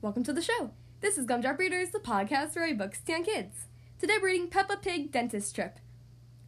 welcome 0.00 0.22
to 0.22 0.32
the 0.32 0.40
show. 0.40 0.70
This 1.00 1.18
is 1.18 1.26
Gumdrop 1.26 1.58
Readers, 1.58 1.90
the 1.90 1.98
podcast 1.98 2.56
I 2.56 2.72
books 2.72 3.00
stand 3.00 3.24
kids. 3.24 3.66
Today 3.98 4.14
we're 4.22 4.28
reading 4.28 4.46
Peppa 4.46 4.76
Pig 4.76 5.10
Dentist 5.10 5.56
Trip. 5.56 5.80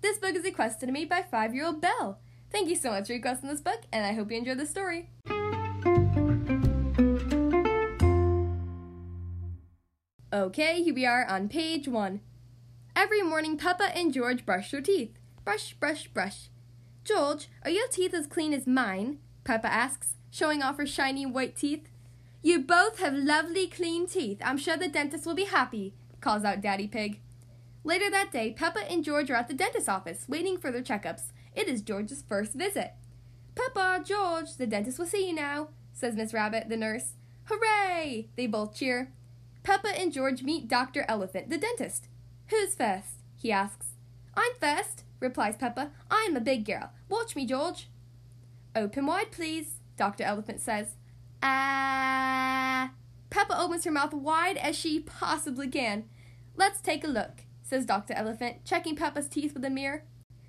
This 0.02 0.18
book 0.18 0.36
is 0.36 0.44
requested 0.44 0.86
to 0.86 0.92
me 0.92 1.04
by 1.04 1.22
five 1.22 1.52
year 1.52 1.66
old 1.66 1.80
Belle. 1.80 2.20
Thank 2.52 2.68
you 2.68 2.76
so 2.76 2.90
much 2.90 3.08
for 3.08 3.14
requesting 3.14 3.48
this 3.48 3.60
book, 3.60 3.80
and 3.92 4.06
I 4.06 4.12
hope 4.12 4.30
you 4.30 4.38
enjoy 4.38 4.54
the 4.54 4.66
story. 4.66 5.10
Okay, 10.32 10.84
here 10.84 10.94
we 10.94 11.04
are 11.04 11.26
on 11.26 11.48
page 11.48 11.88
one. 11.88 12.20
Every 12.94 13.22
morning, 13.22 13.58
Peppa 13.58 13.96
and 13.96 14.14
George 14.14 14.46
brush 14.46 14.70
their 14.70 14.80
teeth. 14.80 15.18
Brush, 15.44 15.74
brush, 15.74 16.06
brush. 16.06 16.50
George, 17.02 17.48
are 17.64 17.70
your 17.70 17.88
teeth 17.88 18.14
as 18.14 18.28
clean 18.28 18.52
as 18.52 18.68
mine? 18.68 19.18
Peppa 19.42 19.66
asks, 19.66 20.14
showing 20.30 20.62
off 20.62 20.76
her 20.76 20.86
shiny 20.86 21.26
white 21.26 21.56
teeth. 21.56 21.88
You 22.44 22.58
both 22.58 22.98
have 22.98 23.14
lovely 23.14 23.68
clean 23.68 24.08
teeth. 24.08 24.40
I'm 24.44 24.58
sure 24.58 24.76
the 24.76 24.88
dentist 24.88 25.24
will 25.24 25.34
be 25.34 25.44
happy, 25.44 25.94
calls 26.20 26.42
out 26.42 26.60
Daddy 26.60 26.88
Pig. 26.88 27.20
Later 27.84 28.10
that 28.10 28.32
day, 28.32 28.52
Peppa 28.52 28.80
and 28.90 29.04
George 29.04 29.30
are 29.30 29.36
at 29.36 29.46
the 29.46 29.54
dentist's 29.54 29.88
office, 29.88 30.26
waiting 30.28 30.58
for 30.58 30.72
their 30.72 30.82
checkups. 30.82 31.30
It 31.54 31.68
is 31.68 31.82
George's 31.82 32.22
first 32.22 32.54
visit. 32.54 32.94
Peppa, 33.54 34.02
George, 34.04 34.56
the 34.56 34.66
dentist 34.66 34.98
will 34.98 35.06
see 35.06 35.28
you 35.28 35.34
now, 35.34 35.68
says 35.92 36.16
Miss 36.16 36.34
Rabbit, 36.34 36.68
the 36.68 36.76
nurse. 36.76 37.12
Hooray! 37.44 38.28
They 38.36 38.48
both 38.48 38.74
cheer. 38.74 39.12
Peppa 39.62 39.88
and 39.88 40.12
George 40.12 40.42
meet 40.42 40.66
Dr. 40.66 41.04
Elephant, 41.08 41.48
the 41.48 41.58
dentist. 41.58 42.08
Who's 42.48 42.74
first? 42.74 43.22
he 43.36 43.52
asks. 43.52 43.94
I'm 44.34 44.52
first, 44.58 45.04
replies 45.20 45.56
Peppa. 45.56 45.90
I 46.10 46.26
am 46.28 46.36
a 46.36 46.40
big 46.40 46.64
girl. 46.64 46.90
Watch 47.08 47.36
me, 47.36 47.46
George. 47.46 47.88
Open 48.74 49.06
wide, 49.06 49.30
please, 49.30 49.78
Dr. 49.96 50.24
Elephant 50.24 50.60
says. 50.60 50.96
Ah. 51.42 52.01
Opens 53.62 53.84
her 53.84 53.92
mouth 53.92 54.12
wide 54.12 54.56
as 54.56 54.76
she 54.76 54.98
possibly 54.98 55.68
can. 55.68 56.06
Let's 56.56 56.80
take 56.80 57.04
a 57.04 57.08
look, 57.08 57.44
says 57.62 57.86
Dr. 57.86 58.12
Elephant, 58.12 58.64
checking 58.64 58.96
Peppa's 58.96 59.28
teeth 59.28 59.54
with 59.54 59.64
a 59.64 59.70
mirror. 59.70 60.02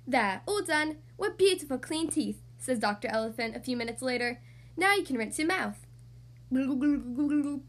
There, 0.04 0.42
all 0.46 0.64
done. 0.64 0.96
What 1.16 1.38
beautiful 1.38 1.78
clean 1.78 2.08
teeth, 2.10 2.42
says 2.58 2.80
Dr. 2.80 3.06
Elephant 3.06 3.54
a 3.54 3.60
few 3.60 3.76
minutes 3.76 4.02
later. 4.02 4.40
Now 4.76 4.94
you 4.94 5.04
can 5.04 5.16
rinse 5.16 5.38
your 5.38 5.46
mouth. 5.46 5.86
The 6.50 7.60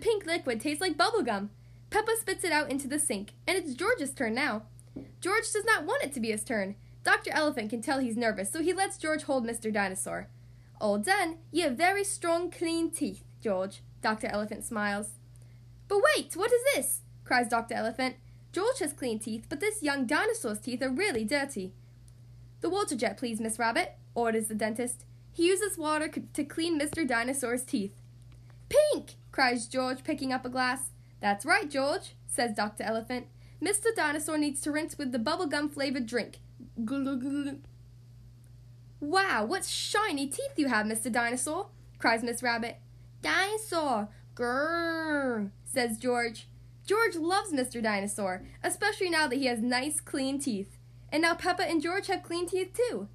pink 0.00 0.26
liquid 0.26 0.60
tastes 0.60 0.80
like 0.80 0.98
bubblegum. 0.98 1.50
Peppa 1.90 2.16
spits 2.20 2.42
it 2.42 2.50
out 2.50 2.72
into 2.72 2.88
the 2.88 2.98
sink, 2.98 3.34
and 3.46 3.56
it's 3.56 3.74
George's 3.74 4.12
turn 4.12 4.34
now. 4.34 4.64
George 5.20 5.48
does 5.52 5.64
not 5.64 5.84
want 5.84 6.02
it 6.02 6.12
to 6.14 6.20
be 6.20 6.32
his 6.32 6.42
turn. 6.42 6.74
Dr. 7.04 7.30
Elephant 7.30 7.70
can 7.70 7.82
tell 7.82 8.00
he's 8.00 8.16
nervous, 8.16 8.50
so 8.50 8.62
he 8.62 8.72
lets 8.72 8.98
George 8.98 9.22
hold 9.22 9.46
Mr. 9.46 9.72
Dinosaur. 9.72 10.28
All 10.80 10.98
done. 10.98 11.36
You 11.52 11.62
have 11.62 11.76
very 11.76 12.02
strong, 12.02 12.50
clean 12.50 12.90
teeth, 12.90 13.22
George. 13.40 13.82
Dr. 14.02 14.28
Elephant 14.28 14.64
smiles. 14.64 15.10
But 15.88 16.02
wait, 16.14 16.34
what 16.34 16.52
is 16.52 16.60
this? 16.74 17.00
cries 17.24 17.48
Dr. 17.48 17.74
Elephant. 17.74 18.16
George 18.52 18.78
has 18.80 18.92
clean 18.92 19.18
teeth, 19.18 19.46
but 19.48 19.60
this 19.60 19.82
young 19.82 20.06
dinosaur's 20.06 20.58
teeth 20.58 20.82
are 20.82 20.90
really 20.90 21.24
dirty. 21.24 21.72
The 22.60 22.70
water 22.70 22.96
jet, 22.96 23.16
please, 23.16 23.40
Miss 23.40 23.58
Rabbit, 23.58 23.94
orders 24.14 24.48
the 24.48 24.54
dentist. 24.54 25.04
He 25.32 25.46
uses 25.46 25.78
water 25.78 26.08
to 26.08 26.44
clean 26.44 26.80
Mr. 26.80 27.06
Dinosaur's 27.06 27.62
teeth. 27.62 27.94
Pink! 28.68 29.14
cries 29.30 29.68
George, 29.68 30.02
picking 30.02 30.32
up 30.32 30.44
a 30.44 30.48
glass. 30.48 30.90
That's 31.20 31.46
right, 31.46 31.70
George, 31.70 32.16
says 32.26 32.54
Dr. 32.54 32.82
Elephant. 32.82 33.26
Mr. 33.62 33.94
Dinosaur 33.94 34.38
needs 34.38 34.60
to 34.62 34.72
rinse 34.72 34.98
with 34.98 35.12
the 35.12 35.18
bubblegum 35.18 35.72
flavored 35.72 36.06
drink. 36.06 36.40
Wow, 39.00 39.44
what 39.44 39.64
shiny 39.64 40.26
teeth 40.26 40.54
you 40.56 40.68
have, 40.68 40.86
Mr. 40.86 41.10
Dinosaur, 41.10 41.68
cries 41.98 42.22
Miss 42.22 42.42
Rabbit. 42.42 42.78
Dinosaur, 43.22 44.08
grrr, 44.34 45.50
says 45.64 45.98
George. 45.98 46.48
George 46.86 47.16
loves 47.16 47.52
Mr. 47.52 47.82
Dinosaur, 47.82 48.44
especially 48.62 49.10
now 49.10 49.26
that 49.26 49.36
he 49.36 49.46
has 49.46 49.60
nice, 49.60 50.00
clean 50.00 50.38
teeth. 50.38 50.78
And 51.10 51.22
now 51.22 51.34
Peppa 51.34 51.62
and 51.62 51.82
George 51.82 52.06
have 52.06 52.22
clean 52.22 52.48
teeth 52.48 52.72
too. 52.74 53.08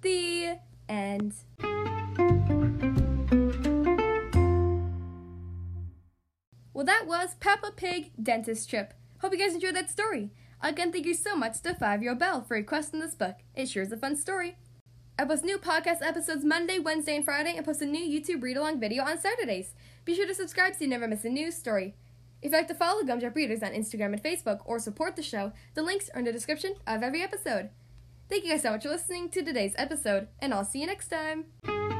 The 0.00 0.58
end. 0.88 1.34
Well, 6.72 6.84
that 6.84 7.06
was 7.06 7.36
Peppa 7.38 7.72
Pig 7.76 8.10
Dentist 8.20 8.68
Trip. 8.68 8.94
Hope 9.20 9.32
you 9.32 9.38
guys 9.38 9.54
enjoyed 9.54 9.76
that 9.76 9.90
story. 9.90 10.30
Again, 10.60 10.92
thank 10.92 11.06
you 11.06 11.14
so 11.14 11.36
much 11.36 11.60
to 11.62 11.74
Five 11.74 12.02
Year 12.02 12.12
Old 12.12 12.18
Belle 12.18 12.42
for 12.42 12.54
requesting 12.54 13.00
this 13.00 13.14
book. 13.14 13.36
It 13.54 13.68
sure 13.68 13.82
is 13.82 13.92
a 13.92 13.96
fun 13.96 14.16
story. 14.16 14.56
I 15.16 15.24
post 15.24 15.44
new 15.44 15.58
podcast 15.58 16.02
episodes 16.02 16.44
Monday, 16.44 16.80
Wednesday, 16.80 17.14
and 17.14 17.24
Friday, 17.24 17.54
and 17.56 17.64
post 17.64 17.80
a 17.80 17.86
new 17.86 18.04
YouTube 18.04 18.42
read 18.42 18.56
along 18.56 18.80
video 18.80 19.04
on 19.04 19.16
Saturdays. 19.16 19.72
Be 20.04 20.14
sure 20.14 20.26
to 20.26 20.34
subscribe 20.34 20.74
so 20.74 20.80
you 20.80 20.90
never 20.90 21.06
miss 21.06 21.24
a 21.24 21.28
news 21.28 21.54
story. 21.54 21.94
If 22.42 22.50
you'd 22.50 22.58
like 22.58 22.66
to 22.68 22.74
follow 22.74 23.04
Gumdrop 23.04 23.36
Readers 23.36 23.62
on 23.62 23.70
Instagram 23.70 24.12
and 24.12 24.22
Facebook 24.22 24.60
or 24.64 24.80
support 24.80 25.14
the 25.14 25.22
show, 25.22 25.52
the 25.74 25.82
links 25.82 26.10
are 26.12 26.18
in 26.18 26.24
the 26.24 26.32
description 26.32 26.74
of 26.86 27.04
every 27.04 27.22
episode. 27.22 27.70
Thank 28.28 28.44
you 28.44 28.50
guys 28.50 28.62
so 28.62 28.72
much 28.72 28.82
for 28.82 28.88
listening 28.88 29.28
to 29.30 29.42
today's 29.42 29.74
episode, 29.76 30.26
and 30.40 30.52
I'll 30.52 30.64
see 30.64 30.80
you 30.80 30.86
next 30.86 31.08
time. 31.08 31.93